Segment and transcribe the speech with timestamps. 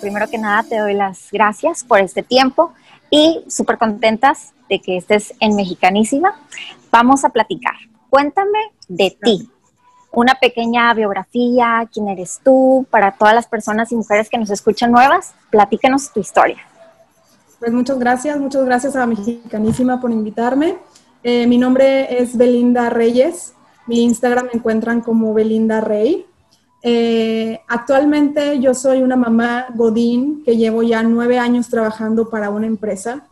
[0.00, 2.72] primero que nada te doy las gracias por este tiempo
[3.10, 6.34] y súper contentas de que estés en Mexicanísima.
[6.90, 7.74] Vamos a platicar.
[8.08, 9.50] Cuéntame de ti.
[10.12, 14.90] Una pequeña biografía, quién eres tú, para todas las personas y mujeres que nos escuchan
[14.90, 16.58] nuevas, platícanos tu historia.
[17.60, 20.78] Pues muchas gracias, muchas gracias a Mexicanísima por invitarme.
[21.22, 23.54] Eh, mi nombre es Belinda Reyes,
[23.86, 26.26] mi Instagram me encuentran como Belinda Rey.
[26.82, 32.66] Eh, actualmente yo soy una mamá Godín que llevo ya nueve años trabajando para una
[32.66, 33.26] empresa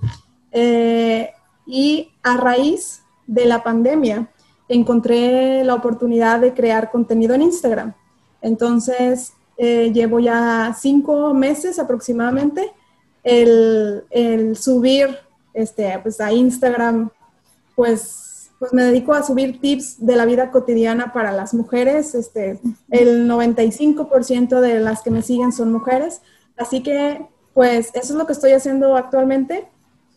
[0.53, 1.31] eh,
[1.67, 4.29] y a raíz de la pandemia
[4.69, 7.95] encontré la oportunidad de crear contenido en Instagram.
[8.43, 12.71] Entonces eh, llevo ya cinco meses aproximadamente
[13.25, 15.17] el, el subir
[15.55, 17.11] este, pues a Instagram
[17.75, 18.28] pues
[18.59, 22.15] pues me dedico a subir tips de la vida cotidiana para las mujeres.
[22.15, 22.59] Este,
[22.91, 26.23] el 95% de las que me siguen son mujeres.
[26.57, 29.69] Así que, pues, eso es lo que estoy haciendo actualmente.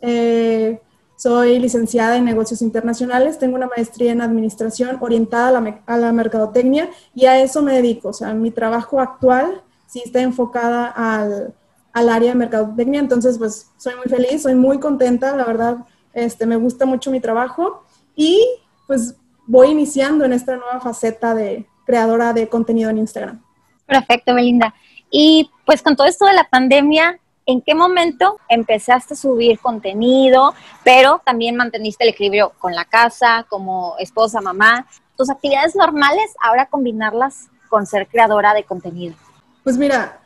[0.01, 0.81] Eh,
[1.15, 6.11] soy licenciada en negocios internacionales, tengo una maestría en administración orientada a la, a la,
[6.11, 8.09] mercadotecnia y a eso me dedico.
[8.09, 11.53] O sea, mi trabajo actual sí está enfocada al,
[11.93, 15.77] al área de mercadotecnia, entonces pues soy muy feliz, soy muy contenta, la verdad,
[16.13, 17.83] este, me gusta mucho mi trabajo
[18.15, 18.45] y
[18.87, 19.15] pues
[19.47, 23.41] voy iniciando en esta nueva faceta de creadora de contenido en Instagram.
[23.85, 24.73] Perfecto, Belinda.
[25.09, 30.53] Y pues con todo esto de la pandemia, ¿en qué momento empezaste a subir contenido,
[30.83, 34.87] pero también manteniste el equilibrio con la casa, como esposa, mamá?
[35.17, 39.15] Tus actividades normales, ahora combinarlas con ser creadora de contenido.
[39.63, 40.21] Pues mira,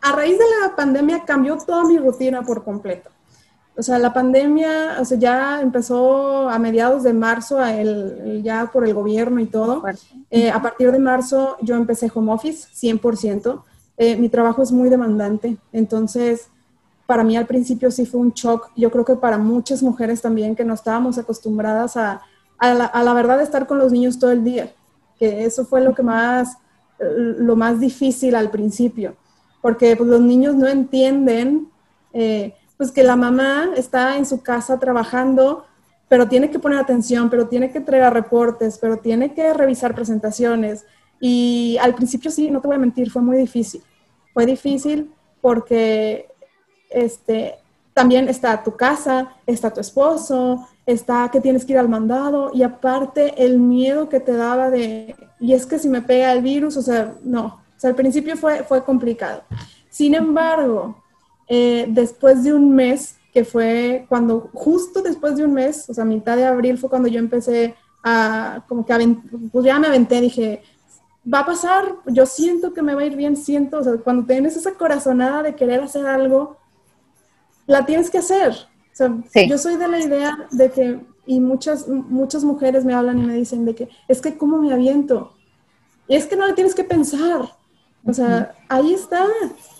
[0.00, 3.10] a raíz de la pandemia cambió toda mi rutina por completo.
[3.80, 8.86] O sea, la pandemia, o sea, ya empezó a mediados de marzo, el, ya por
[8.86, 9.82] el gobierno y todo.
[10.30, 13.62] Eh, a partir de marzo yo empecé home office, 100%.
[13.96, 16.48] Eh, mi trabajo es muy demandante, entonces
[17.06, 18.70] para mí al principio sí fue un shock.
[18.76, 22.20] Yo creo que para muchas mujeres también que no estábamos acostumbradas a,
[22.58, 24.74] a, la, a la verdad estar con los niños todo el día,
[25.18, 26.58] que eso fue lo que más,
[26.98, 29.16] lo más difícil al principio,
[29.62, 31.70] porque pues, los niños no entienden.
[32.12, 35.66] Eh, pues que la mamá está en su casa trabajando,
[36.08, 40.86] pero tiene que poner atención, pero tiene que entregar reportes, pero tiene que revisar presentaciones.
[41.20, 43.82] Y al principio sí, no te voy a mentir, fue muy difícil.
[44.32, 46.26] Fue difícil porque
[46.88, 47.56] este,
[47.92, 52.62] también está tu casa, está tu esposo, está que tienes que ir al mandado y
[52.62, 56.78] aparte el miedo que te daba de, y es que si me pega el virus,
[56.78, 59.42] o sea, no, o sea, al principio fue, fue complicado.
[59.90, 60.99] Sin embargo,
[61.52, 66.04] eh, después de un mes, que fue cuando, justo después de un mes, o sea,
[66.04, 67.74] mitad de abril fue cuando yo empecé
[68.04, 69.16] a, como que,
[69.50, 70.62] pues ya me aventé, dije,
[71.32, 74.26] va a pasar, yo siento que me va a ir bien, siento, o sea, cuando
[74.26, 76.56] tienes esa corazonada de querer hacer algo,
[77.66, 78.52] la tienes que hacer.
[78.52, 79.12] O sea,
[79.48, 83.34] yo soy de la idea de que, y muchas, muchas mujeres me hablan y me
[83.34, 85.32] dicen de que, es que cómo me aviento.
[86.06, 87.59] Y es que no le tienes que pensar.
[88.06, 89.26] O sea, ahí está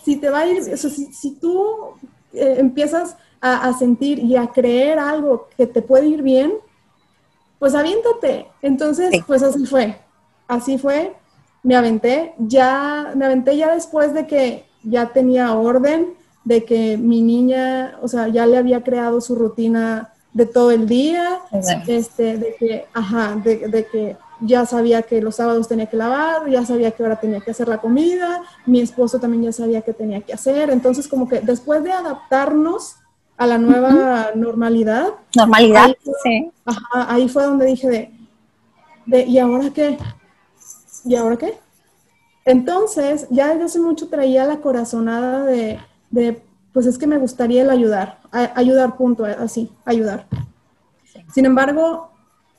[0.05, 1.95] si te va a ir, si, tú
[2.33, 6.53] eh, empiezas a, sentir y a creer algo que te puede ir bien,
[7.59, 8.47] pues aviéntate.
[8.63, 9.97] Entonces, pues así fue.
[10.49, 11.15] Así fue.
[11.63, 12.35] Me aventé.
[12.39, 16.15] Ya, me aventé ya después de que ya tenía orden,
[16.45, 20.87] de que mi niña, o sea, ya le había creado su rutina de todo el
[20.87, 21.41] día,
[21.87, 26.65] este, de que, ajá, de que ya sabía que los sábados tenía que lavar, ya
[26.65, 30.21] sabía que ahora tenía que hacer la comida, mi esposo también ya sabía que tenía
[30.21, 32.97] que hacer, entonces como que después de adaptarnos
[33.37, 35.15] a la nueva normalidad.
[35.35, 36.51] Normalidad, ahí fue, sí.
[36.93, 38.13] ahí fue donde dije
[39.07, 39.99] de, ¿y ahora qué?
[41.05, 41.55] ¿Y ahora qué?
[42.45, 45.79] Entonces, ya desde hace mucho traía la corazonada de,
[46.11, 50.27] de pues es que me gustaría el ayudar, ayudar, punto, así, ayudar.
[51.33, 52.10] Sin embargo,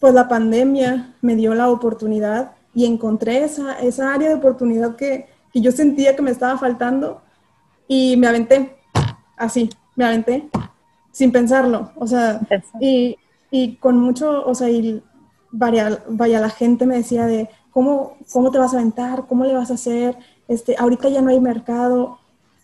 [0.01, 5.27] pues la pandemia me dio la oportunidad y encontré esa, esa área de oportunidad que,
[5.53, 7.21] que yo sentía que me estaba faltando
[7.87, 8.77] y me aventé,
[9.37, 10.49] así, me aventé,
[11.11, 12.41] sin pensarlo, o sea,
[12.79, 13.15] y,
[13.51, 15.03] y, con mucho, o sea, y
[15.51, 19.27] vaya, vaya, la gente me decía de, ¿cómo, ¿cómo te vas a aventar?
[19.27, 20.17] ¿Cómo le vas a hacer?
[20.47, 22.17] Este, ahorita ya no hay mercado.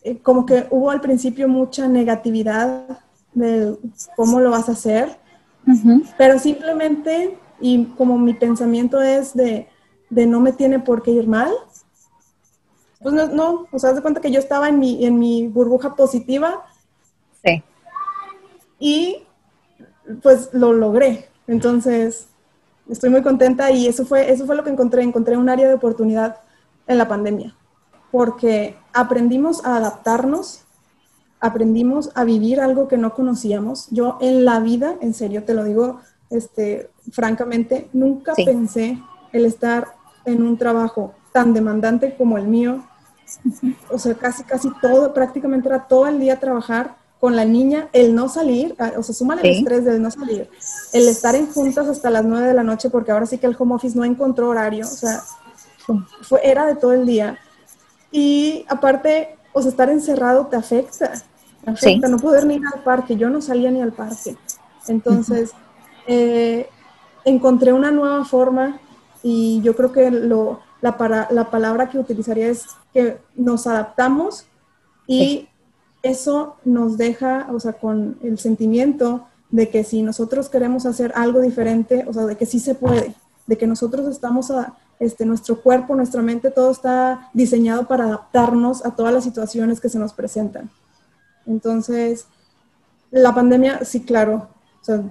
[0.03, 3.01] Eh, como que hubo al principio mucha negatividad
[3.33, 3.77] de
[4.15, 5.17] cómo lo vas a hacer
[6.17, 9.67] pero simplemente, y como mi pensamiento es de,
[10.09, 11.51] no me tiene por qué ir mal,
[12.99, 15.47] pues no, no o sea, haz de cuenta que yo estaba en mi, en mi
[15.47, 16.65] burbuja positiva.
[17.43, 17.63] Sí.
[18.79, 19.23] Y
[20.21, 21.29] pues lo logré.
[21.47, 22.27] Entonces,
[22.89, 25.03] estoy muy contenta y eso fue, eso fue lo que encontré.
[25.03, 26.37] Encontré un área de oportunidad
[26.87, 27.55] en la pandemia,
[28.11, 30.63] porque aprendimos a adaptarnos
[31.39, 33.87] aprendimos a vivir algo que no conocíamos.
[33.91, 35.99] Yo en la vida, en serio te lo digo,
[36.29, 38.99] este, francamente, nunca pensé
[39.31, 39.95] el estar
[40.25, 42.83] en un trabajo tan demandante como el mío.
[43.89, 48.13] O sea, casi, casi todo, prácticamente era todo el día trabajar con la niña, el
[48.13, 50.49] no salir, ah, o sea, súmale el estrés del no salir,
[50.93, 53.55] el estar en juntas hasta las nueve de la noche, porque ahora sí que el
[53.57, 55.23] home office no encontró horario, o sea,
[56.21, 57.39] fue, era de todo el día.
[58.11, 61.11] Y aparte, o sea, estar encerrado te afecta,
[61.65, 64.37] afecta, no poder ni ir al parque, yo no salía ni al parque.
[64.87, 65.51] Entonces,
[66.07, 66.69] eh,
[67.25, 68.79] encontré una nueva forma
[69.23, 74.45] y yo creo que lo, la, para, la palabra que utilizaría es que nos adaptamos
[75.07, 75.47] y
[76.03, 81.41] eso nos deja, o sea, con el sentimiento de que si nosotros queremos hacer algo
[81.41, 83.15] diferente, o sea, de que sí se puede,
[83.47, 88.85] de que nosotros estamos a, este, nuestro cuerpo, nuestra mente, todo está diseñado para adaptarnos
[88.85, 90.69] a todas las situaciones que se nos presentan.
[91.45, 92.25] Entonces,
[93.11, 94.49] la pandemia, sí, claro,
[94.81, 95.01] o sea,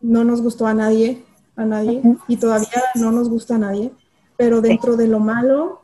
[0.00, 1.24] no nos gustó a nadie,
[1.56, 3.92] a nadie, y todavía no nos gusta a nadie,
[4.36, 5.82] pero dentro de lo malo,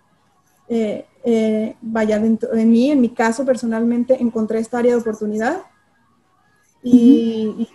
[0.68, 5.62] eh, eh, vaya, dentro de mí, en mi caso personalmente, encontré esta área de oportunidad
[6.82, 7.68] y,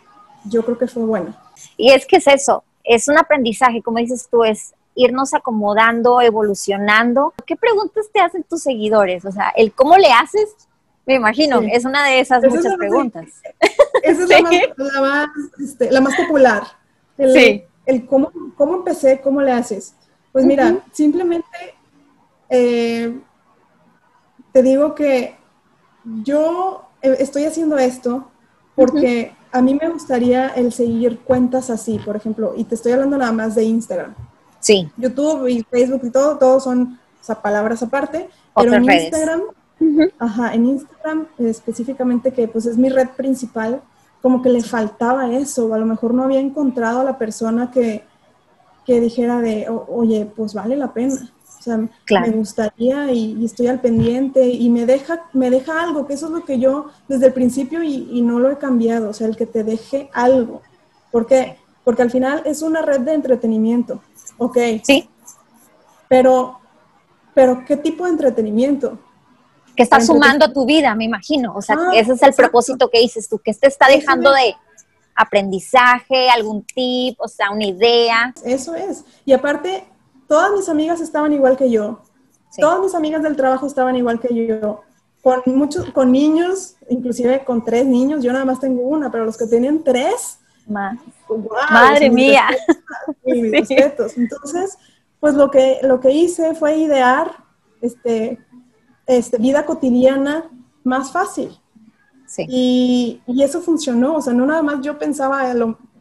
[0.45, 1.33] yo creo que fue bueno.
[1.77, 7.33] Y es que es eso, es un aprendizaje, como dices tú, es irnos acomodando, evolucionando.
[7.45, 9.25] ¿Qué preguntas te hacen tus seguidores?
[9.25, 10.49] O sea, el cómo le haces,
[11.05, 13.25] me imagino, es una de esas muchas preguntas.
[14.01, 14.29] Esa es
[14.77, 15.29] la, más,
[15.61, 16.63] este, la, más, popular.
[17.17, 17.63] El, sí.
[17.85, 19.95] el cómo, cómo empecé, cómo le haces.
[20.31, 21.75] Pues mira, simplemente
[22.49, 23.19] eh,
[24.51, 25.35] te digo que
[26.23, 28.29] yo eh, estoy haciendo esto
[28.75, 33.17] porque a mí me gustaría el seguir cuentas así, por ejemplo, y te estoy hablando
[33.17, 34.15] nada más de Instagram.
[34.63, 34.89] Sí.
[34.97, 36.97] YouTube y Facebook y todo, todos son
[37.41, 39.41] palabras aparte, pero en Instagram,
[40.19, 43.81] ajá, en Instagram específicamente que pues es mi red principal,
[44.21, 47.71] como que le faltaba eso, o a lo mejor no había encontrado a la persona
[47.71, 48.03] que,
[48.85, 51.31] que dijera de, oye, pues vale la pena.
[51.59, 56.13] O sea, me gustaría y, estoy al pendiente y me deja, me deja algo, que
[56.13, 59.27] eso es lo que yo desde el principio y, no lo he cambiado, o sea,
[59.27, 60.61] el que te deje algo.
[61.09, 61.57] ¿Por qué?
[61.85, 64.01] Porque al final es una red de entretenimiento,
[64.37, 64.57] ¿ok?
[64.83, 65.09] Sí.
[66.07, 66.59] Pero,
[67.33, 68.99] pero ¿qué tipo de entretenimiento?
[69.75, 71.55] Que está sumando a tu vida, me imagino.
[71.55, 74.55] O sea, ah, ese es el propósito que dices tú, que te está dejando de
[75.15, 78.33] aprendizaje, algún tip, o sea, una idea.
[78.43, 79.03] Eso es.
[79.25, 79.83] Y aparte,
[80.27, 82.01] todas mis amigas estaban igual que yo.
[82.57, 84.81] Todas mis amigas del trabajo estaban igual que yo.
[85.21, 88.23] Con muchos, con niños, inclusive con tres niños.
[88.23, 90.39] Yo nada más tengo una, pero los que tenían tres.
[91.71, 92.47] Madre mía.
[93.23, 94.77] Entonces,
[95.19, 97.31] pues lo que, lo que hice fue idear
[97.81, 98.39] este,
[99.05, 100.49] este, vida cotidiana
[100.83, 101.57] más fácil.
[102.47, 105.53] Y, eso funcionó, o sea, no nada más yo pensaba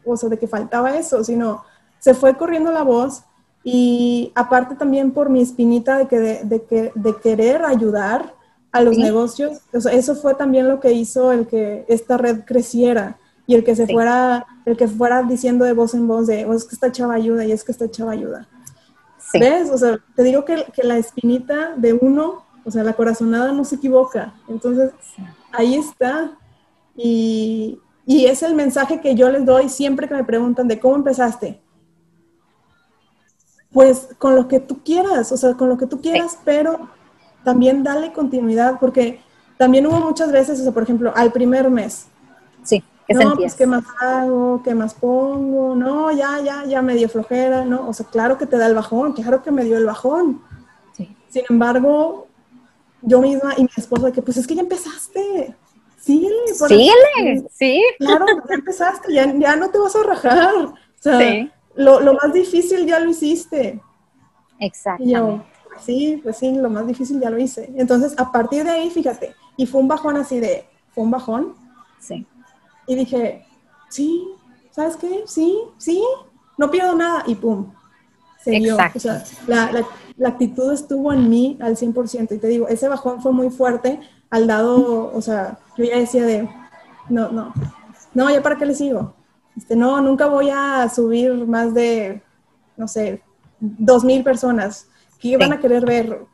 [0.03, 1.63] o sea, de que faltaba eso, sino
[1.99, 3.23] se fue corriendo la voz
[3.63, 8.33] y aparte también por mi espinita de, que, de, que, de querer ayudar
[8.71, 12.43] a los negocios, o sea, eso fue también lo que hizo el que esta red
[12.45, 13.17] creciera
[13.53, 16.53] y el que se fuera, el que fuera diciendo de voz en voz de, oh,
[16.53, 18.47] es que esta chava ayuda y es que esta chava ayuda.
[19.33, 19.69] ¿Ves?
[19.69, 23.63] O sea, te digo que, que la espinita de uno, o sea, la corazonada no
[23.63, 24.33] se equivoca.
[24.47, 24.91] Entonces,
[25.51, 26.31] ahí está.
[26.95, 31.61] Y, es el mensaje que yo les doy siempre que me preguntan de cómo empezaste.
[33.71, 36.89] Pues con lo que tú quieras, o sea, con lo que tú quieras, pero
[37.43, 39.19] también dale continuidad, porque
[39.57, 42.07] también hubo muchas veces, o sea, por ejemplo, al primer mes.
[42.63, 42.83] Sí,
[43.19, 44.61] ¿qué no, pues, ¿qué más hago?
[44.63, 45.75] ¿Qué más pongo?
[45.75, 47.87] No, ya, ya, ya me dio flojera, ¿no?
[47.87, 50.41] O sea, claro que te da el bajón, claro que me dio el bajón.
[50.95, 51.15] Sí.
[51.29, 52.27] Sin embargo,
[53.01, 55.55] yo misma y mi esposo, de que pues es que ya empezaste,
[55.99, 56.53] síguele.
[56.53, 57.83] Síguele, sí.
[57.99, 60.55] Claro, ya empezaste, ya, ya, no te vas a rajar.
[60.55, 61.51] O sea, sí.
[61.75, 63.81] lo, lo, más difícil ya lo hiciste.
[64.59, 65.43] Exacto.
[65.81, 67.71] sí, pues sí, lo más difícil ya lo hice.
[67.75, 71.55] Entonces, a partir de ahí, fíjate, y fue un bajón así de, fue un bajón.
[71.99, 72.25] Sí.
[72.87, 73.45] Y dije,
[73.89, 74.27] sí,
[74.71, 75.23] ¿sabes qué?
[75.25, 76.03] Sí, sí,
[76.57, 77.23] no pierdo nada.
[77.27, 77.71] Y pum,
[78.43, 78.97] se Exacto.
[78.97, 79.87] O sea, la, la,
[80.17, 82.35] la, actitud estuvo en mí al 100%.
[82.35, 83.99] Y te digo, ese bajón fue muy fuerte
[84.29, 86.49] al dado, o sea, yo ya decía de,
[87.07, 87.53] no, no,
[88.13, 89.13] no, ya para qué le sigo.
[89.55, 92.23] Este, no, nunca voy a subir más de,
[92.75, 93.21] no sé,
[93.59, 94.87] dos mil personas
[95.19, 96.25] que van a querer ver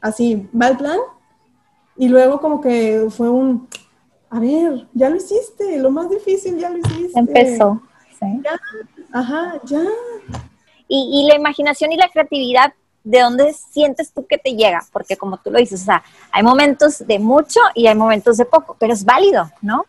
[0.00, 0.98] así, ¿va el plan?
[1.96, 3.68] Y luego como que fue un,
[4.30, 7.18] a ver, ya lo hiciste, lo más difícil ya lo hiciste.
[7.18, 7.80] Empezó.
[8.20, 8.58] Ya,
[9.12, 9.82] ajá, ya.
[10.88, 12.72] Y, la imaginación y la creatividad
[13.04, 14.84] ¿de dónde sientes tú que te llega?
[14.92, 18.44] Porque como tú lo dices, o sea, hay momentos de mucho y hay momentos de
[18.44, 19.84] poco, pero es válido, ¿no?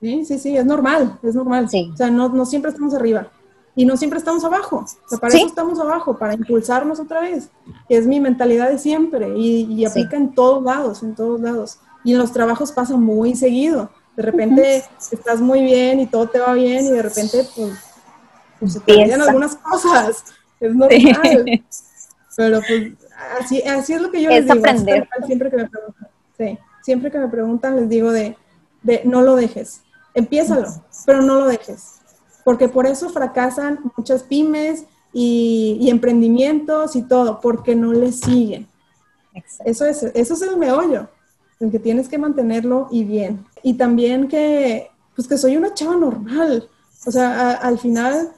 [0.00, 1.68] Sí, sí, sí, es normal, es normal.
[1.68, 1.90] Sí.
[1.92, 3.28] O sea, no, no siempre estamos arriba
[3.74, 4.84] y no siempre estamos abajo.
[4.84, 7.50] O sea, para eso estamos abajo, para impulsarnos otra vez.
[7.88, 11.78] Es mi mentalidad de siempre y, aplica en todos lados, en todos lados.
[12.04, 13.90] Y en los trabajos pasa muy seguido.
[14.16, 17.72] De repente estás muy bien y todo te va bien y de repente pues,
[18.58, 20.24] pues se te olvidan algunas cosas.
[20.60, 21.62] Es normal.
[22.36, 22.92] Pero pues
[23.40, 24.64] así, así es lo que yo les digo.
[25.26, 28.36] Siempre que me preguntan, sí, siempre que me preguntan les digo de,
[28.82, 29.82] de no lo dejes.
[30.14, 30.68] Empiézalo,
[31.06, 32.00] pero no lo dejes.
[32.44, 38.66] Porque por eso fracasan muchas pymes y, emprendimientos y todo, porque no le siguen.
[39.64, 41.08] Eso es, eso es el meollo,
[41.60, 43.44] el que tienes que mantenerlo y bien.
[43.62, 46.68] Y también que, pues que soy una chava normal.
[47.06, 48.30] O sea, al final,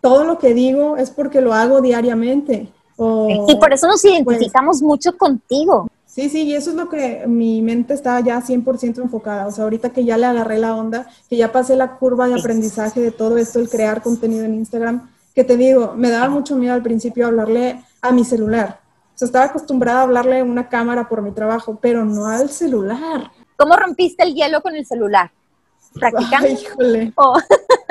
[0.00, 2.72] todo lo que digo es porque lo hago diariamente.
[2.98, 5.88] y por eso nos pues identificamos mucho contigo.
[6.06, 9.46] Sí, sí, y eso es lo que mi mente está ya 100% enfocada.
[9.46, 12.38] O sea, ahorita que ya le agarré la onda, que ya pasé la curva de
[12.38, 16.54] aprendizaje de todo esto, el crear contenido en Instagram, que te digo, me daba mucho
[16.54, 18.83] miedo al principio hablarle a mi celular.
[19.14, 22.50] O sea, estaba acostumbrada a hablarle a una cámara por mi trabajo, pero no al
[22.50, 23.30] celular.
[23.56, 25.30] ¿Cómo rompiste el hielo con el celular?
[25.94, 26.48] ¿Practicando?
[26.48, 27.12] Ay, híjole.
[27.16, 27.38] Oh.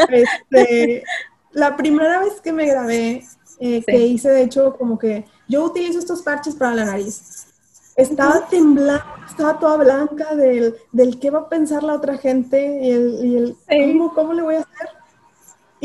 [0.09, 1.03] Este,
[1.51, 3.23] la primera vez que me grabé,
[3.59, 7.47] eh, que hice de hecho como que yo utilizo estos parches para la nariz
[7.95, 12.91] estaba temblando, estaba toda blanca del, del qué va a pensar la otra gente y
[12.91, 14.89] el, ¿cómo, ¿cómo, le voy a hacer.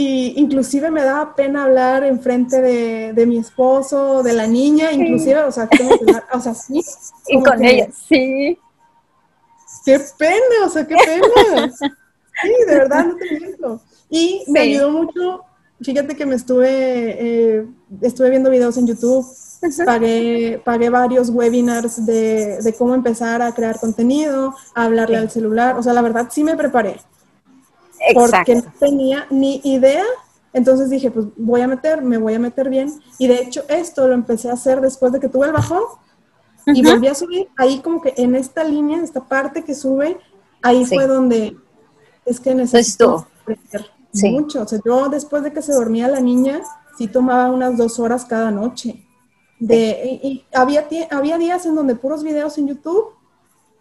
[0.01, 5.41] Y inclusive me daba pena hablar enfrente de, de mi esposo, de la niña, inclusive,
[5.41, 5.69] o sea,
[6.33, 6.85] o sea, sí.
[7.27, 8.57] Y con ella, sí.
[9.85, 11.73] Qué pena, o sea, qué pena.
[12.41, 13.81] Sí, de verdad, no te miento.
[14.09, 15.45] Y me ayudó mucho,
[15.83, 17.67] fíjate que me estuve, eh,
[18.01, 19.27] estuve viendo videos en YouTube
[19.85, 25.77] Pagué, pagué varios webinars de, de, cómo empezar a crear contenido, a hablarle al celular.
[25.77, 27.01] O sea, la verdad sí me preparé.
[28.15, 30.05] Porque no tenía ni idea.
[30.53, 32.93] Entonces dije, pues voy a meter, me voy a meter bien.
[33.19, 35.83] Y de hecho esto lo empecé a hacer después de que tuve el bajón.
[36.67, 37.49] Y volví a subir.
[37.57, 40.19] Ahí como que en esta línea, esta parte que sube,
[40.63, 41.57] ahí fue donde
[42.25, 43.27] es que necesito
[44.13, 44.63] mucho.
[44.63, 46.61] O sea, yo después de que se dormía la niña,
[46.97, 49.05] sí tomaba unas dos horas cada noche.
[49.61, 53.18] De, y, había, había días en donde puros videos en YouTube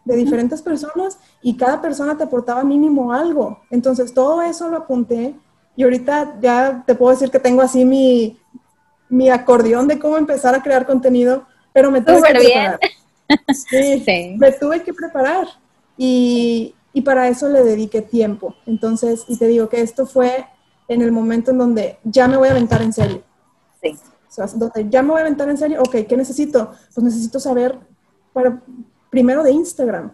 [0.08, 3.60] de diferentes personas y cada persona te aportaba mínimo algo.
[3.70, 5.36] Entonces todo eso lo apunté
[5.76, 8.40] y ahorita ya te puedo decir que tengo así mi,
[9.10, 12.80] mi acordeón de cómo empezar a crear contenido, pero me tuve que preparar.
[13.54, 14.06] Sí,
[14.38, 15.48] me tuve que preparar
[15.98, 18.56] y, y para eso le dediqué tiempo.
[18.66, 20.48] Entonces, y te digo que esto fue
[20.88, 23.22] en el momento en donde ya me voy a aventar en serio.
[23.82, 23.98] Sí
[24.46, 26.72] donde ya me voy a aventar en serio, ok, ¿qué necesito?
[26.94, 27.78] Pues necesito saber,
[28.34, 28.62] para,
[29.18, 30.12] primero de Instagram.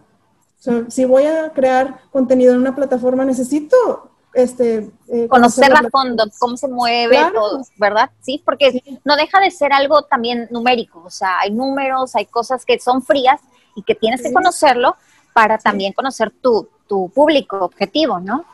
[0.58, 5.90] O sea, si voy a crear contenido en una plataforma, necesito este, eh, conocerla a
[5.90, 8.10] fondo, cómo se mueve todo, ¿verdad?
[8.22, 12.64] Sí, porque no deja de ser algo también numérico, o sea, hay números, hay cosas
[12.64, 13.42] que son frías
[13.76, 14.96] y que tienes que conocerlo
[15.34, 18.46] para también conocer tu, tu público objetivo, ¿no?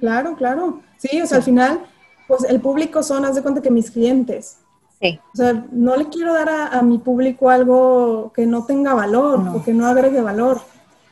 [0.00, 0.80] Claro, claro.
[0.96, 1.86] Sí, o sea, al final
[2.26, 4.56] pues el público son, haz de cuenta que mis clientes.
[5.00, 5.20] Sí.
[5.32, 9.62] O sea, no le quiero dar a, mi público algo que no tenga valor o
[9.62, 10.60] que no agregue valor.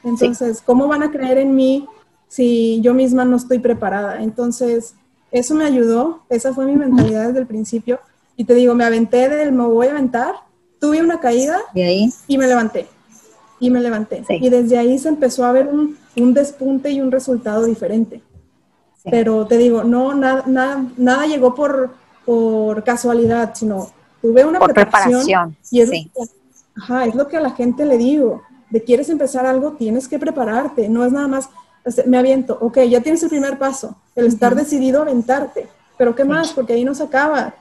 [0.02, 1.86] Entonces, ¿cómo van a creer en mí
[2.28, 4.22] si yo misma no estoy preparada?
[4.22, 4.94] Entonces,
[5.30, 8.00] eso me ayudó, esa fue mi mentalidad desde el principio.
[8.36, 10.34] Y te digo, me aventé del me voy a aventar,
[10.80, 12.86] tuve una caída ¿Y, me levanté.
[13.60, 14.24] Y me levanté.
[14.28, 18.22] Y desde ahí se empezó a ver un, un despunte y un resultado diferente.
[19.08, 21.90] Pero te digo, no, nada, nada, nada llegó por,
[22.26, 23.88] por casualidad, sino
[24.20, 25.56] tuve una preparación.
[25.70, 26.10] Y es, sí.
[26.76, 28.42] ajá, es lo que a la gente le digo.
[28.68, 30.88] De quieres empezar algo, tienes que prepararte.
[30.88, 31.48] No es nada más,
[32.04, 35.68] me aviento, ok, ya tienes el primer paso, el estar decidido a aventarte.
[35.96, 36.52] Pero ¿qué más?
[36.52, 37.54] Porque ahí no se acaba.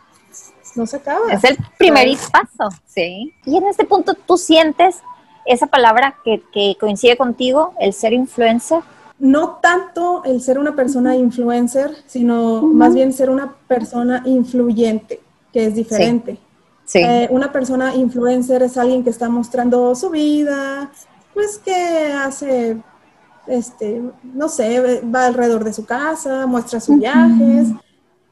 [0.76, 1.32] No se acaba.
[1.32, 3.34] Es el primer paso, sí.
[3.46, 4.98] Y en este punto tú sientes
[5.46, 8.80] esa palabra que, que coincide contigo, el ser influencer,
[9.20, 15.22] no tanto el ser una persona influencer, sino más bien ser una persona influyente,
[15.54, 16.38] que es diferente.
[16.94, 20.92] Eh, una persona influencer es alguien que está mostrando su vida,
[21.34, 22.78] pues que hace,
[23.48, 27.70] este, no sé, va alrededor de su casa, muestra sus viajes.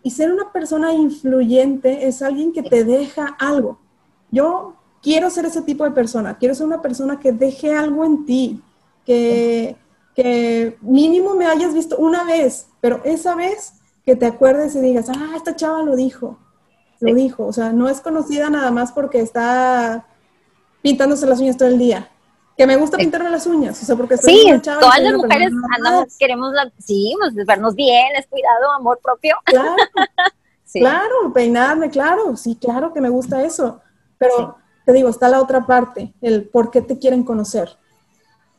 [0.03, 3.79] Y ser una persona influyente es alguien que te deja algo.
[4.31, 8.25] Yo quiero ser ese tipo de persona, quiero ser una persona que deje algo en
[8.25, 8.61] ti,
[9.05, 9.77] que
[10.15, 13.73] que mínimo me hayas visto una vez, pero esa vez
[14.05, 16.37] que te acuerdes y digas, ah, esta chava lo dijo.
[16.99, 17.45] lo dijo.
[17.45, 20.05] O sea, no es conocida nada más porque está
[20.81, 22.09] pintándose las uñas todo el día.
[22.55, 26.53] Que me gusta pintarme las uñas, o sea, porque sí, todas las mujeres andamos, queremos,
[26.77, 29.35] sí, pues, vernos bien, es cuidado, amor propio.
[29.43, 29.75] Claro,
[30.71, 33.81] claro, peinarme, claro, sí, claro que me gusta eso.
[34.19, 34.55] Pero
[34.85, 37.75] te digo, está la otra parte, el por qué te quieren conocer.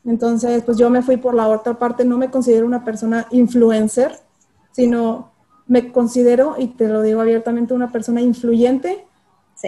[0.04, 4.18] Entonces, pues yo me fui por la otra parte, no me considero una persona influencer,
[4.72, 5.32] sino
[5.66, 9.06] me considero, y te lo digo abiertamente, una persona influyente.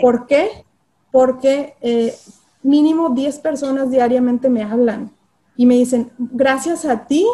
[0.02, 0.64] ¿Por qué?
[1.10, 2.14] Porque eh,
[2.62, 5.10] mínimo 10 personas diariamente me hablan
[5.56, 7.26] y me dicen, gracias a ti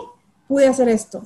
[0.46, 1.22] pude hacer esto.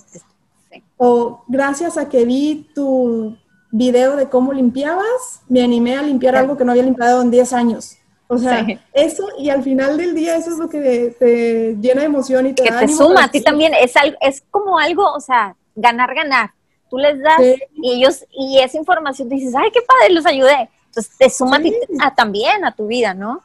[0.96, 3.36] O gracias a que vi tu
[3.70, 7.52] video de cómo limpiabas, me animé a limpiar algo que no había limpiado en 10
[7.52, 7.98] años.
[8.28, 12.06] O sea, eso y al final del día eso es lo que te, llena de
[12.06, 13.72] emoción y te que te suma a ti también.
[13.74, 16.50] Es, es como algo, o sea, ganar, ganar.
[16.90, 17.40] Tú les das
[17.74, 20.68] y ellos, y esa información dices, ay, qué padre, los ayudé.
[20.86, 21.74] Entonces te suma a ti
[22.16, 23.42] también a tu vida, ¿no?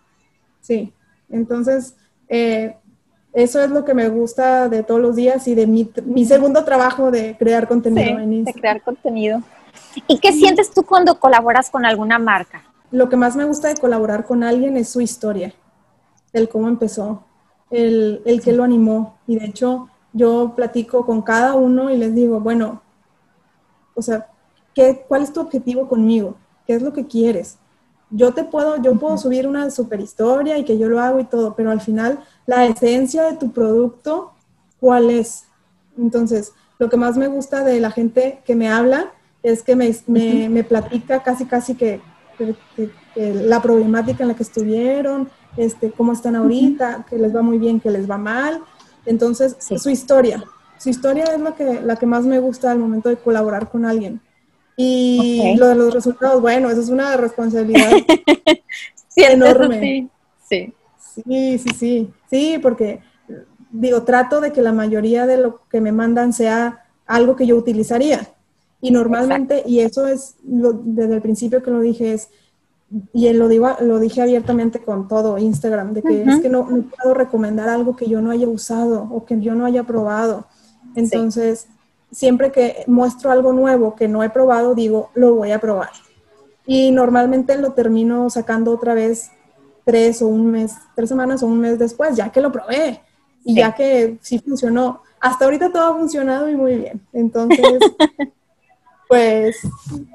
[0.61, 0.91] Sí,
[1.29, 1.95] entonces
[2.27, 2.75] eh,
[3.33, 7.11] eso es lo que me gusta de todos los días y de mi, segundo trabajo
[7.11, 9.41] de crear contenido en De crear contenido.
[10.07, 12.63] ¿Y qué sientes tú cuando colaboras con alguna marca?
[12.91, 15.53] Lo que más me gusta de colaborar con alguien es su historia,
[16.33, 17.24] el cómo empezó,
[17.69, 19.17] el, el que lo animó.
[19.27, 22.81] Y de hecho, yo platico con cada uno y les digo, bueno,
[23.95, 24.27] o sea,
[24.74, 26.36] ¿qué, ¿cuál es tu objetivo conmigo?
[26.67, 27.57] ¿Qué es lo que quieres?
[28.12, 31.24] yo te puedo, yo puedo subir una super historia y que yo lo hago y
[31.24, 34.33] todo, pero al final la esencia de tu producto,
[34.79, 35.45] ¿cuál es?
[35.98, 39.12] Entonces, lo que más me gusta de la gente que me habla
[39.43, 42.01] es que me, me, platica casi, casi que,
[43.15, 47.79] la problemática en la que estuvieron, este, cómo están ahorita, que les va muy bien,
[47.79, 48.62] que les va mal.
[49.05, 50.43] Entonces, su historia,
[50.77, 53.86] su historia es lo que, la que más me gusta al momento de colaborar con
[53.86, 54.21] alguien.
[54.77, 57.91] Y lo de los resultados, bueno, eso es una responsabilidad
[59.16, 60.09] enorme.
[60.48, 60.74] Sí.
[61.00, 61.57] sí.
[61.57, 63.01] sí, sí, sí, porque
[63.72, 67.55] digo, trato de que la mayoría de lo que me mandan sea algo que yo
[67.55, 68.33] utilizaría.
[68.81, 72.29] Y normalmente, y eso es desde el principio que lo dije, es,
[73.13, 77.13] y lo, digo, lo dije abiertamente con todo Instagram, de que es que no, puedo
[77.13, 80.46] recomendar algo que yo no haya usado o que yo no haya probado.
[80.96, 81.67] Entonces,
[82.11, 85.91] siempre que muestro algo nuevo que no he probado, digo, lo voy a probar.
[86.65, 89.31] Y normalmente lo termino sacando otra vez
[89.85, 93.01] tres o un mes, tres semanas o un mes después, ya que lo probé
[93.44, 95.01] y ya que sí funcionó.
[95.20, 97.01] Hasta ahorita todo ha funcionado y muy bien.
[97.13, 97.79] Entonces,
[99.11, 99.57] pues,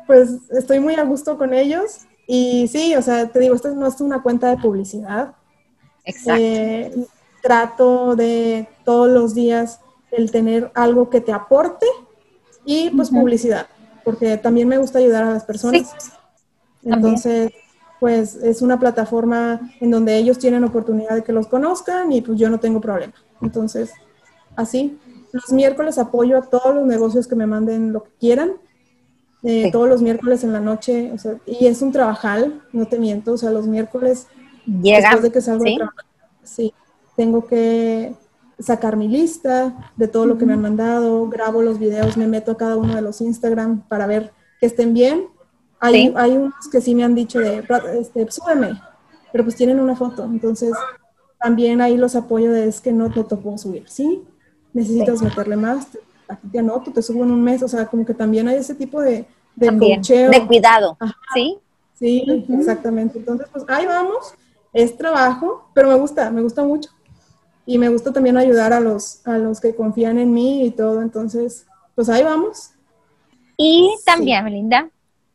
[0.06, 2.06] pues estoy muy a gusto con ellos.
[2.26, 5.35] Y sí, o sea, te digo, esto no es una cuenta de publicidad.
[6.02, 6.42] Exacto.
[6.42, 7.06] Eh,
[7.42, 9.80] trato de todos los días
[10.11, 11.85] el tener algo que te aporte
[12.64, 13.66] y pues publicidad,
[14.02, 15.94] porque también me gusta ayudar a las personas.
[16.82, 17.52] Entonces,
[18.00, 22.38] pues es una plataforma en donde ellos tienen oportunidad de que los conozcan y pues
[22.38, 23.12] yo no tengo problema.
[23.42, 23.92] Entonces,
[24.56, 24.98] así,
[25.32, 28.52] los miércoles apoyo a todos los negocios que me manden lo que quieran.
[29.48, 31.12] Eh, todos los miércoles en la noche,
[31.46, 34.26] y es un trabajal, no te miento, o sea, los miércoles
[34.66, 35.76] Llega, después de que salgo ¿sí?
[35.76, 36.04] trabajar,
[36.42, 36.74] sí,
[37.14, 38.12] tengo que
[38.59, 42.50] sacar mi lista de todo lo que me han mandado, grabo los videos, me meto
[42.50, 45.28] a cada uno de los Instagram para ver que estén bien.
[45.78, 47.62] Hay, hay unos que sí me han dicho de,
[48.00, 48.82] este, súbeme,
[49.30, 50.72] pero pues tienen una foto, entonces
[51.38, 54.24] también ahí los apoyo de es que no, te puedo subir, ¿sí?
[54.72, 55.87] Necesitas meterle más,
[56.26, 58.74] aquí te anoto, te subo en un mes, o sea, como que también hay ese
[58.74, 59.24] tipo de,
[59.57, 60.97] de De cuidado,
[61.35, 61.59] ¿sí?
[61.99, 63.19] Sí, exactamente.
[63.19, 64.35] Entonces, pues ahí vamos,
[64.73, 66.90] es trabajo, pero me gusta, me gusta mucho
[67.66, 71.03] y me gusta también ayudar a los, a los que confían en mí y todo,
[71.03, 72.71] entonces, pues ahí vamos.
[73.57, 74.88] Y también, Melinda,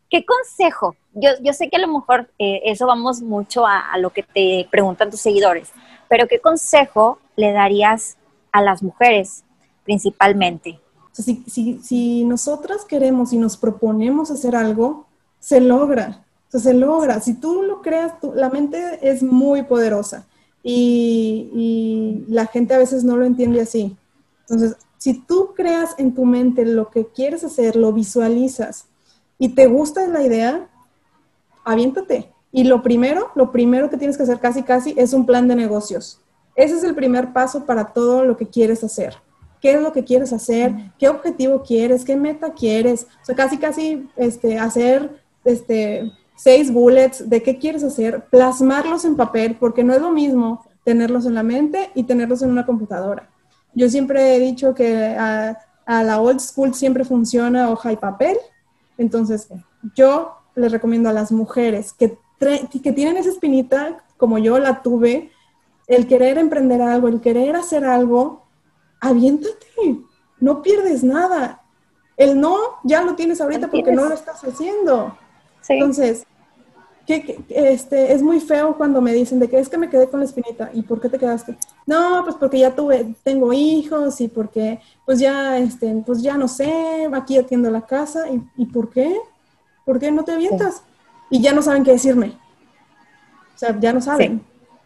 [0.10, 0.96] ¿qué consejo?
[1.14, 4.66] Yo, yo sé que a lo mejor eh, eso vamos mucho a, lo que te
[4.72, 5.72] preguntan tus seguidores,
[6.08, 8.18] pero ¿qué consejo le darías
[8.54, 9.44] a las mujeres
[9.84, 10.80] principalmente?
[11.12, 15.08] Si, si, si nosotras queremos y nos proponemos hacer algo,
[15.40, 16.26] se logra.
[16.50, 17.22] Se logra.
[17.22, 20.26] Si tú lo creas, la mente es muy poderosa
[20.64, 23.96] y, la gente a veces no lo entiende así.
[24.42, 28.86] Entonces, si tú creas en tu mente lo que quieres hacer, lo visualizas
[29.40, 30.70] y te gusta la idea,
[31.64, 32.32] aviéntate.
[32.52, 35.56] Y lo primero, lo primero que tienes que hacer casi casi es un plan de
[35.56, 36.20] negocios.
[36.56, 39.16] Ese es el primer paso para todo lo que quieres hacer.
[39.62, 40.74] ¿Qué es lo que quieres hacer?
[40.98, 42.04] ¿Qué objetivo quieres?
[42.04, 43.06] ¿Qué meta quieres?
[43.22, 49.16] O sea, casi casi este, hacer este, seis bullets de qué quieres hacer, plasmarlos en
[49.16, 53.30] papel, porque no es lo mismo tenerlos en la mente y tenerlos en una computadora.
[53.76, 58.38] Yo siempre he dicho que a, la old school siempre funciona hoja y papel,
[58.98, 59.50] entonces
[59.94, 65.32] yo les recomiendo a las mujeres que, que tienen esa espinita, como yo la tuve,
[65.88, 68.46] el querer emprender algo, el querer hacer algo,
[69.02, 70.00] aviéntate,
[70.40, 71.62] no pierdes nada.
[72.16, 75.18] El no ya lo tienes ahorita porque no lo estás haciendo.
[75.68, 76.26] Entonces,
[77.06, 80.20] que, este, es muy feo cuando me dicen de que es que me quedé con
[80.20, 80.70] la espinita.
[80.74, 81.58] ¿Y por qué te quedaste?
[81.86, 86.48] No, pues porque ya tuve, tengo hijos y porque pues ya, este, pues ya no
[86.48, 88.30] sé, aquí atiendo la casa.
[88.30, 89.20] ¿Y, ¿y por qué?
[89.86, 90.84] ¿Por qué no te avientas?
[91.30, 92.38] Y ya no saben qué decirme.
[93.56, 94.44] O sea, ya no saben.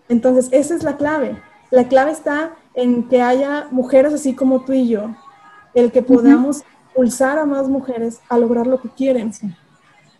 [0.07, 1.41] Entonces, esa es la clave.
[1.75, 5.13] La clave está en que haya mujeres así como tú y yo,
[5.73, 9.33] el que podamos pulsar a más mujeres a lograr lo que quieren,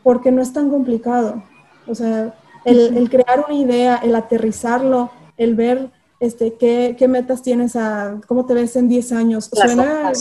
[0.03, 1.41] porque no es tan complicado.
[1.87, 7.77] O sea, el, crear una idea, el aterrizarlo, el ver este, qué, qué, metas tienes,
[7.77, 9.49] a, cómo te ves en 10 años.
[9.49, 10.11] Suena,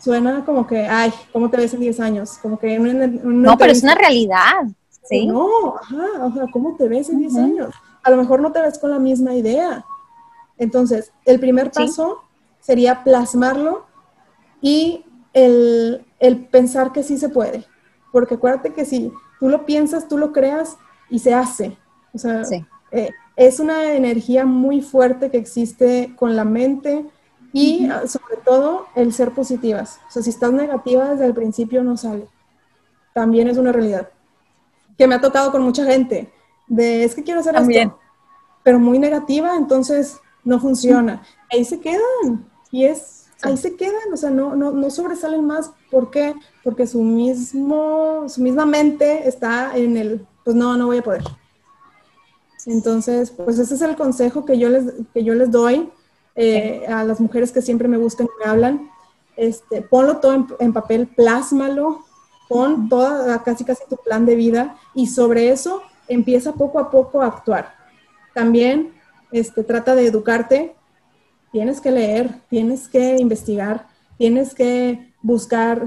[0.00, 2.32] suena como que, ay, ¿cómo te ves en 10 años?
[2.42, 4.64] Como que no, pero es una realidad.
[5.08, 5.24] ¿sí?
[5.24, 7.74] No, ajá, o sea, ¿cómo te ves en 10 años?
[8.02, 9.84] A lo mejor no te ves con la misma idea.
[10.58, 12.22] Entonces, el primer paso
[12.60, 13.86] sería plasmarlo
[14.60, 17.64] y el, el, pensar que sí se puede.
[18.12, 20.76] Porque acuérdate que si tú lo piensas, tú lo creas,
[21.10, 21.76] y se hace.
[22.12, 22.42] O sea,
[22.90, 27.04] eh, es una energía muy fuerte que existe con la mente
[27.52, 30.00] y ah, sobre todo el ser positivas.
[30.08, 32.26] O sea, si estás negativa desde el principio no sale.
[33.12, 34.08] También es una realidad.
[34.98, 36.32] Que me ha tocado con mucha gente.
[36.66, 37.98] De es que quiero hacer esto.
[38.62, 41.22] Pero muy negativa, entonces no funciona.
[41.50, 42.48] Ahí se quedan.
[42.70, 44.12] Y es, ahí se quedan.
[44.12, 45.70] O sea, no, no, no sobresalen más.
[45.90, 46.34] ¿Por qué?
[46.62, 51.24] Porque su mismo, su misma mente está en el pues no, no voy a poder.
[52.66, 55.90] Entonces, pues ese es el consejo que yo les, que yo les doy
[56.36, 58.90] eh, a las mujeres que siempre me buscan y me hablan.
[59.36, 62.04] Este, ponlo todo en, papel, plásmalo,
[62.48, 67.20] pon toda, casi casi tu plan de vida y sobre eso empieza poco a poco
[67.20, 67.74] a actuar.
[68.32, 68.93] También
[69.34, 70.76] este, trata de educarte,
[71.50, 75.86] tienes que leer, tienes que investigar, tienes que buscar,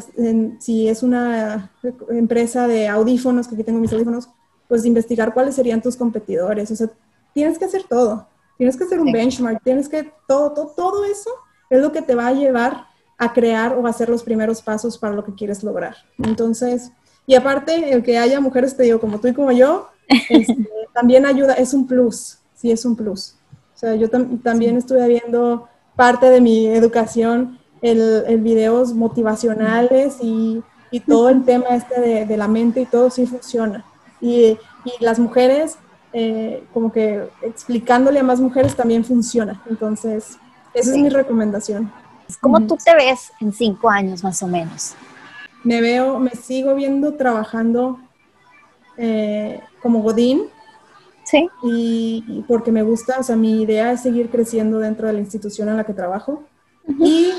[0.59, 1.71] si es una
[2.09, 4.29] empresa de audífonos, que aquí tengo mis audífonos,
[4.67, 6.69] pues investigar cuáles serían tus competidores.
[6.71, 6.89] O sea,
[7.33, 8.27] tienes que hacer todo.
[8.57, 11.29] Tienes que hacer un benchmark, tienes que, todo, todo, todo eso
[11.69, 14.97] es lo que te va a llevar a crear o a hacer los primeros pasos
[14.97, 15.95] para lo que quieres lograr.
[16.17, 16.91] Entonces,
[17.25, 19.87] y aparte, el que haya mujeres, te digo, como tú y como yo,
[20.29, 23.36] este, también ayuda, es un plus, sí, es un plus.
[23.77, 30.63] O sea, yo también estuve viendo parte de mi educación, el, el videos motivacionales y,
[30.89, 33.85] y, todo el tema este de, de la mente y todo sí funciona.
[34.19, 34.57] Y,
[34.99, 35.77] las mujeres,
[36.11, 39.61] eh, como que explicándole a más mujeres también funciona.
[39.69, 40.39] Entonces,
[40.73, 41.91] esa es mi recomendación.
[42.41, 44.95] ¿Cómo tú te ves en cinco años más o menos?
[45.63, 47.99] Me veo, me sigo viendo trabajando
[48.97, 50.47] eh, como Godín.
[51.27, 51.49] Sí.
[51.61, 55.67] Y, porque me gusta, o sea, mi idea es seguir creciendo dentro de la institución
[55.67, 56.43] en la que trabajo.
[56.87, 57.33] Y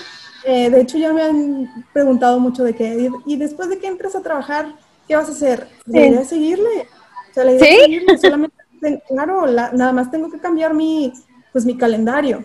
[0.44, 4.14] eh, de hecho ya me han preguntado mucho de que, y después de que entres
[4.14, 4.74] a trabajar,
[5.07, 5.68] ¿qué vas a hacer?
[5.87, 6.87] La idea es seguirle.
[7.31, 8.18] O sea, la idea es seguirle.
[8.18, 8.57] Solamente,
[9.09, 11.11] claro, nada más tengo que cambiar mi,
[11.51, 12.44] pues, mi calendario.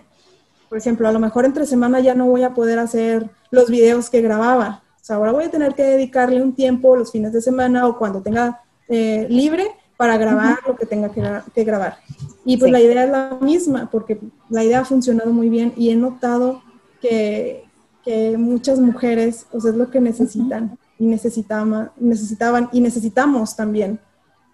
[0.70, 4.10] Por ejemplo, a lo mejor entre semana ya no voy a poder hacer los videos
[4.10, 4.82] que grababa.
[4.96, 7.98] O sea, ahora voy a tener que dedicarle un tiempo los fines de semana o
[7.98, 11.98] cuando tenga eh, libre para grabar lo que tenga que, grabar.
[12.46, 15.90] Y pues la idea es la misma, porque la idea ha funcionado muy bien y
[15.90, 16.62] he notado
[17.02, 17.64] que,
[18.04, 24.00] que muchas mujeres, o sea, es lo que necesitan y necesitaban, necesitaban y necesitamos también.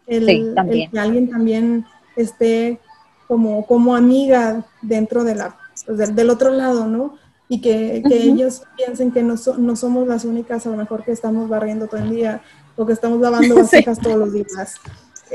[0.07, 0.55] El,
[0.91, 2.79] que alguien también esté
[3.27, 7.15] como, como amiga dentro de la, pues, del, otro lado, ¿no?
[7.47, 11.11] Y que, que ellos piensen que no, no somos las únicas, a lo mejor que
[11.11, 12.41] estamos barriendo todo el día
[12.75, 14.75] o que estamos lavando vasijas todos los días.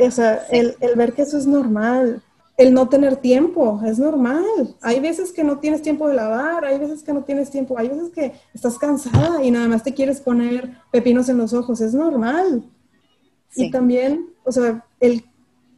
[0.01, 2.23] O sea, el, el ver que eso es normal,
[2.57, 4.45] el no tener tiempo, es normal.
[4.81, 7.89] Hay veces que no tienes tiempo de lavar, hay veces que no tienes tiempo, hay
[7.89, 11.95] veces que estás cansada y nada más te quieres poner pepinos en los ojos, es
[11.95, 12.65] normal.
[13.57, 15.25] Y también, o sea, el,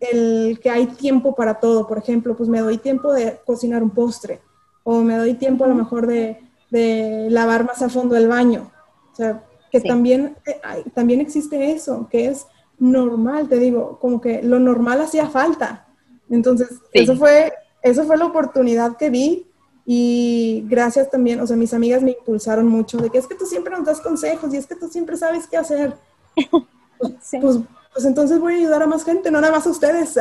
[0.00, 3.90] el, que hay tiempo para todo, por ejemplo, pues me doy tiempo de cocinar un
[3.90, 4.40] postre
[4.82, 6.38] o me doy tiempo a lo mejor de,
[6.70, 8.70] de lavar más a fondo el baño.
[9.12, 10.60] O sea, que también, eh,
[10.94, 12.46] también existe eso, que es
[12.78, 15.86] normal, te digo, como que lo normal hacía falta
[16.30, 19.46] entonces, eso, fue, eso fue la oportunidad que vi
[19.84, 23.46] y gracias también, o sea, mis amigas me impulsaron mucho de que es que tú
[23.46, 25.96] siempre nos das consejos y es que tú siempre sabes qué hacer.
[26.98, 27.12] Pues,
[27.42, 27.58] pues,
[27.92, 30.14] pues, entonces voy a ayudar a más gente, no nada más a ustedes.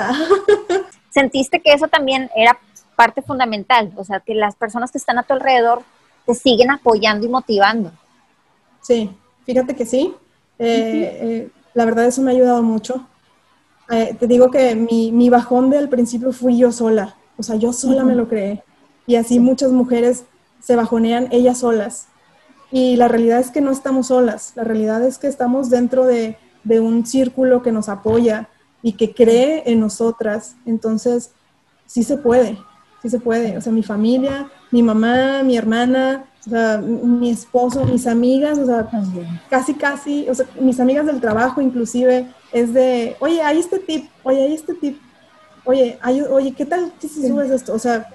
[1.09, 2.59] ¿Sentiste que eso también era
[2.97, 3.93] parte fundamental?
[3.95, 5.83] O sea, que las personas que están a tu alrededor
[6.25, 7.93] te siguen apoyando y motivando.
[8.81, 9.09] Sí,
[9.45, 10.13] fíjate que sí.
[10.59, 13.07] Eh, la verdad eso me ha ayudado mucho.
[13.91, 17.71] Eh, te digo que mi, mi, bajón del principio fui yo sola, o sea, yo
[17.71, 18.63] sola me lo creé.
[19.05, 20.23] Y así muchas mujeres
[20.59, 22.07] se bajonean ellas solas.
[22.71, 26.37] Y la realidad es que no estamos solas, la realidad es que estamos dentro de,
[26.63, 28.49] de un círculo que nos apoya
[28.81, 30.55] y que cree en nosotras.
[30.65, 31.31] Entonces,
[31.85, 32.57] sí se puede,
[33.03, 33.57] sí se puede.
[33.57, 38.65] O sea, mi familia, mi mamá, mi hermana, o sea, mi esposo, mis amigas, o
[38.67, 38.87] sea,
[39.49, 44.09] casi, casi, o sea, mis amigas del trabajo inclusive, es de, oye, hay este tip,
[44.23, 44.99] oye, hay este tip,
[45.63, 47.73] oye, hay, oye, ¿qué tal si subes esto?
[47.73, 48.09] O sea,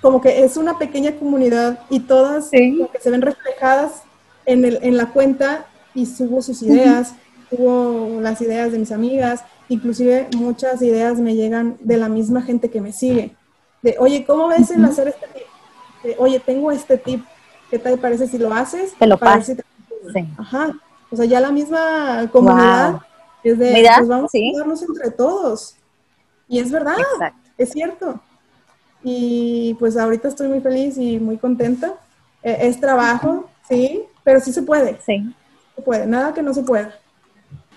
[0.00, 4.02] como que es una pequeña comunidad y todas que se ven reflejadas
[4.44, 7.14] en, el, en la cuenta y subo sus ideas,
[7.50, 12.70] subo las ideas de mis amigas, inclusive muchas ideas me llegan de la misma gente
[12.70, 13.34] que me sigue.
[13.82, 15.45] De, oye, ¿cómo ves en hacer este tip?
[16.18, 17.24] Oye, tengo este tip,
[17.70, 18.94] ¿qué te parece si lo haces?
[18.94, 19.54] Te lo paso.
[20.38, 20.72] Ajá.
[21.10, 23.00] O sea, ya la misma comunidad
[23.42, 25.76] es de, pues vamos a ayudarnos entre todos.
[26.48, 26.96] Y es verdad,
[27.58, 28.20] es cierto.
[29.02, 31.94] Y pues ahorita estoy muy feliz y muy contenta.
[32.42, 34.98] E, es trabajo, sí, pero sí se puede.
[35.04, 35.32] Sí.
[35.74, 36.94] Se puede, nada que no se pueda.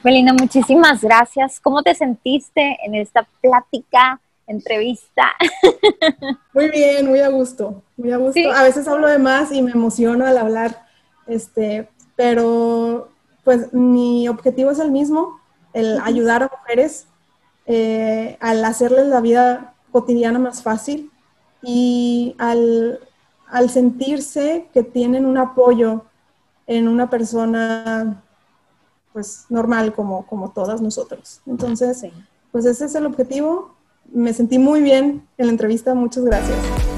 [0.03, 1.59] Melina, muchísimas gracias.
[1.59, 5.31] ¿Cómo te sentiste en esta plática, entrevista?
[6.53, 8.51] Muy bien, muy a gusto, muy a gusto.
[8.51, 10.85] A veces hablo de más y me emociono al hablar,
[11.27, 13.09] este, pero
[13.43, 15.39] pues mi objetivo es el mismo,
[15.73, 17.07] el ayudar a mujeres
[17.65, 21.11] eh, al hacerles la vida cotidiana más fácil
[21.61, 22.99] y al,
[23.47, 26.05] al sentirse que tienen un apoyo
[26.65, 28.23] en una persona
[29.13, 31.41] pues normal como, como todas nosotros.
[31.45, 32.03] Entonces,
[32.51, 33.75] pues ese es el objetivo.
[34.13, 35.93] Me sentí muy bien en la entrevista.
[35.93, 36.88] Muchas gracias.